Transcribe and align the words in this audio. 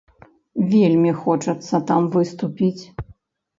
Вельмі 0.71 1.11
хочацца 1.19 1.83
там 1.93 2.11
выступіць. 2.19 2.83